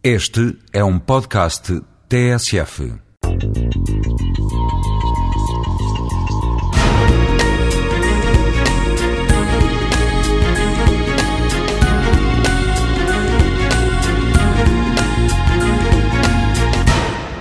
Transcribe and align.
Este 0.00 0.56
é 0.72 0.84
um 0.84 0.96
podcast 0.96 1.82
TSF. 2.08 2.92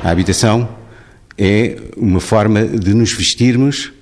A 0.04 0.10
habitação 0.10 0.68
é 1.38 1.78
uma 1.96 2.20
forma 2.20 2.66
de 2.66 2.96
nos 2.96 3.14
vestirmos, 3.14 3.94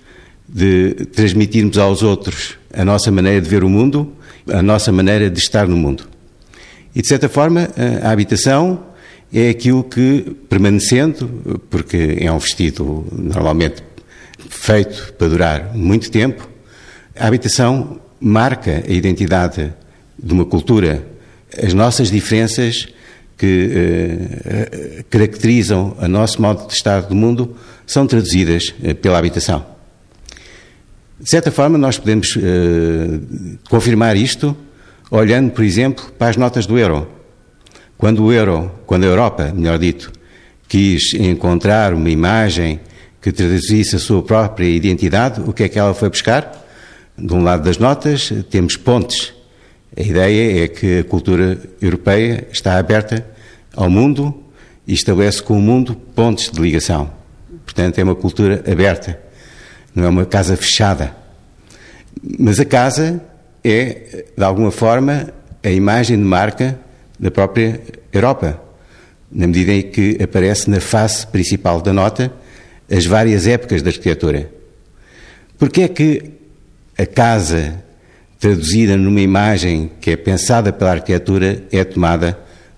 de 0.48 0.94
transmitirmos 1.14 1.78
aos 1.78 2.02
outros 2.02 2.58
a 2.74 2.86
nossa 2.86 3.12
maneira 3.12 3.42
de 3.42 3.50
ver 3.50 3.66
o 3.66 3.70
mundo, 3.70 4.14
a 4.48 4.62
nossa 4.62 4.94
maneira 4.94 5.30
de 5.30 5.40
estar 5.40 5.68
no 5.68 5.76
mundo. 5.76 6.15
E, 6.96 7.02
de 7.02 7.08
certa 7.08 7.28
forma, 7.28 7.70
a 8.02 8.10
habitação 8.10 8.86
é 9.34 9.50
aquilo 9.50 9.84
que, 9.84 10.36
permanecendo, 10.48 11.62
porque 11.70 12.18
é 12.20 12.32
um 12.32 12.38
vestido 12.38 13.06
normalmente 13.12 13.84
feito 14.50 15.14
para 15.14 15.28
durar 15.28 15.76
muito 15.76 16.10
tempo, 16.10 16.48
a 17.18 17.28
habitação 17.28 18.00
marca 18.20 18.84
a 18.88 18.92
identidade 18.92 19.74
de 20.18 20.34
uma 20.34 20.46
cultura. 20.46 21.06
As 21.62 21.74
nossas 21.74 22.10
diferenças 22.10 22.88
que 23.38 23.70
eh, 23.74 25.04
caracterizam 25.10 25.96
o 26.02 26.08
nosso 26.08 26.42
modo 26.42 26.68
de 26.68 26.74
estar 26.74 27.02
do 27.02 27.16
mundo 27.16 27.56
são 27.86 28.08
traduzidas 28.08 28.74
eh, 28.82 28.94
pela 28.94 29.18
habitação. 29.18 29.66
De 31.20 31.30
certa 31.30 31.52
forma, 31.52 31.78
nós 31.78 31.98
podemos 31.98 32.38
eh, 32.38 33.20
confirmar 33.70 34.16
isto 34.16 34.56
olhando, 35.10 35.52
por 35.52 35.64
exemplo, 35.64 36.12
para 36.18 36.30
as 36.30 36.38
notas 36.38 36.66
do 36.66 36.78
euro. 36.78 37.08
Quando 37.98 38.24
o 38.24 38.34
euro, 38.34 38.72
quando 38.86 39.04
a 39.04 39.08
Europa, 39.08 39.52
melhor 39.56 39.78
dito, 39.78 40.12
quis 40.68 41.14
encontrar 41.14 41.94
uma 41.94 42.10
imagem 42.10 42.80
que 43.22 43.32
traduzisse 43.32 43.96
a 43.96 44.00
sua 44.00 44.22
própria 44.22 44.68
identidade, 44.68 45.42
o 45.42 45.54
que 45.54 45.64
é 45.64 45.70
que 45.70 45.80
ela 45.80 45.94
foi 45.94 46.10
buscar? 46.10 46.64
De 47.18 47.34
um 47.34 47.44
lado 47.44 47.64
das 47.64 47.78
notas 47.78 48.32
temos 48.50 48.76
pontes. 48.76 49.34
A 49.98 50.02
ideia 50.02 50.66
é 50.66 50.68
que 50.68 51.00
a 51.00 51.04
cultura 51.04 51.58
europeia 51.82 52.48
está 52.52 52.78
aberta 52.78 53.26
ao 53.76 53.90
mundo 53.90 54.44
e 54.86 54.94
estabelece 54.94 55.42
com 55.42 55.58
o 55.58 55.62
mundo 55.62 55.96
pontes 55.96 56.52
de 56.52 56.62
ligação. 56.62 57.10
Portanto, 57.64 57.98
é 57.98 58.04
uma 58.04 58.16
cultura 58.16 58.64
aberta, 58.70 59.20
não 59.94 60.04
é 60.04 60.10
uma 60.10 60.26
casa 60.26 60.56
fechada. 60.58 61.16
Mas 62.38 62.60
a 62.60 62.66
casa 62.66 63.22
é, 63.66 64.26
de 64.38 64.44
alguma 64.44 64.70
forma, 64.70 65.34
a 65.64 65.70
imagem 65.72 66.18
de 66.18 66.24
marca 66.24 66.80
da 67.20 67.32
própria 67.32 67.82
Europa, 68.14 68.62
na 69.32 69.48
medida 69.48 69.74
em 69.74 69.82
que 69.82 70.22
aparece 70.22 70.70
na 70.70 70.80
face 70.80 71.26
principal 71.26 71.82
da 71.82 71.92
nota 71.92 72.32
as 72.92 73.08
várias 73.08 73.48
épocas 73.48 73.82
da 73.82 73.90
arquitetura. 73.90 74.52
Porquê 75.58 75.82
é 75.82 75.88
que 75.88 76.24
a 76.96 77.08
casa, 77.08 77.84
traduzida 78.40 78.96
numa 78.96 79.20
imagem 79.20 79.90
que 80.00 80.12
é 80.12 80.16
pensada 80.16 80.72
pela 80.72 80.92
arquitetura, 80.92 81.64
é 81.72 81.84
tomada 81.84 82.38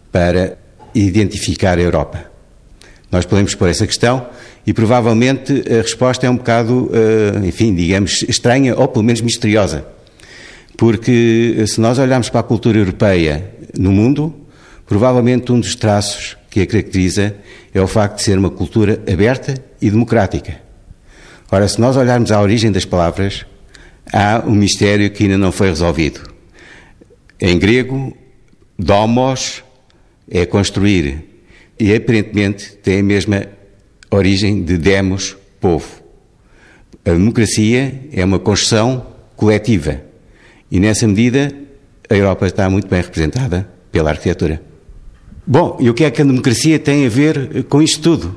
para 0.09 0.57
identificar 0.95 1.77
a 1.77 1.81
Europa? 1.81 2.31
Nós 3.11 3.25
podemos 3.25 3.53
pôr 3.53 3.67
essa 3.67 3.85
questão 3.85 4.27
e 4.65 4.71
provavelmente 4.71 5.63
a 5.69 5.81
resposta 5.81 6.25
é 6.25 6.29
um 6.29 6.37
bocado, 6.37 6.89
eh, 6.93 7.45
enfim, 7.45 7.75
digamos, 7.75 8.23
estranha 8.23 8.73
ou 8.75 8.87
pelo 8.87 9.03
menos 9.03 9.19
misteriosa. 9.19 9.96
Porque 10.77 11.65
se 11.67 11.81
nós 11.81 11.97
olharmos 11.97 12.29
para 12.29 12.41
a 12.41 12.43
cultura 12.43 12.77
europeia 12.77 13.51
no 13.77 13.91
mundo, 13.91 14.33
provavelmente 14.85 15.51
um 15.51 15.59
dos 15.59 15.75
traços 15.75 16.37
que 16.49 16.61
a 16.61 16.67
caracteriza 16.67 17.35
é 17.73 17.81
o 17.81 17.87
facto 17.87 18.17
de 18.17 18.23
ser 18.23 18.37
uma 18.37 18.51
cultura 18.51 19.01
aberta 19.11 19.55
e 19.81 19.89
democrática. 19.89 20.61
Ora, 21.51 21.67
se 21.67 21.81
nós 21.81 21.97
olharmos 21.97 22.31
à 22.31 22.41
origem 22.41 22.71
das 22.71 22.85
palavras, 22.85 23.45
há 24.13 24.43
um 24.45 24.53
mistério 24.53 25.09
que 25.09 25.23
ainda 25.23 25.37
não 25.37 25.51
foi 25.51 25.69
resolvido. 25.69 26.21
Em 27.39 27.57
grego, 27.57 28.15
domos 28.77 29.63
é 30.29 30.45
construir 30.45 31.25
e 31.79 31.93
aparentemente 31.93 32.73
tem 32.77 32.99
a 32.99 33.03
mesma 33.03 33.45
origem 34.11 34.63
de 34.63 34.77
demos, 34.77 35.35
povo. 35.59 36.03
A 37.05 37.11
democracia 37.11 38.01
é 38.11 38.23
uma 38.23 38.39
construção 38.39 39.05
coletiva. 39.35 40.06
E 40.69 40.79
nessa 40.79 41.07
medida, 41.07 41.53
a 42.09 42.15
Europa 42.15 42.45
está 42.45 42.69
muito 42.69 42.87
bem 42.87 43.01
representada 43.01 43.69
pela 43.91 44.09
arquitetura. 44.09 44.61
Bom, 45.45 45.77
e 45.79 45.89
o 45.89 45.93
que 45.93 46.03
é 46.03 46.11
que 46.11 46.21
a 46.21 46.25
democracia 46.25 46.77
tem 46.77 47.05
a 47.05 47.09
ver 47.09 47.63
com 47.65 47.81
isto 47.81 48.01
tudo? 48.01 48.35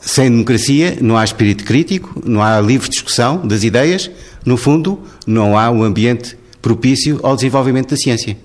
Sem 0.00 0.30
democracia 0.30 0.98
não 1.00 1.16
há 1.16 1.24
espírito 1.24 1.64
crítico, 1.64 2.22
não 2.24 2.42
há 2.42 2.60
livre 2.60 2.88
discussão 2.88 3.46
das 3.46 3.64
ideias, 3.64 4.10
no 4.44 4.56
fundo, 4.56 5.00
não 5.26 5.58
há 5.58 5.70
um 5.70 5.82
ambiente 5.82 6.36
propício 6.62 7.20
ao 7.22 7.36
desenvolvimento 7.36 7.90
da 7.90 7.96
ciência. 7.96 8.36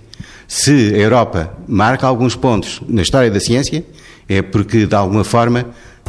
Se 0.47 0.93
a 0.93 0.97
Europa 0.97 1.55
marca 1.67 2.05
alguns 2.05 2.35
pontos 2.35 2.81
na 2.87 3.01
história 3.01 3.31
da 3.31 3.39
ciência, 3.39 3.83
é 4.27 4.41
porque, 4.41 4.85
de 4.85 4.95
alguma 4.95 5.23
forma, 5.23 5.67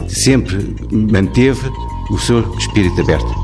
sempre 0.09 0.75
manteve 0.91 1.71
o 2.11 2.19
seu 2.19 2.41
espírito 2.59 3.01
aberto. 3.01 3.44